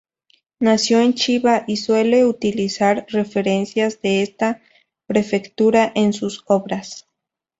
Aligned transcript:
Nació 0.59 0.99
en 0.99 1.13
Chiba 1.13 1.63
y 1.67 1.77
suele 1.77 2.25
utilizar 2.25 3.05
referencias 3.09 4.01
de 4.01 4.23
esta 4.23 4.59
prefectura 5.05 5.91
en 5.93 6.11
sus 6.13 6.43
obras. 6.47 7.05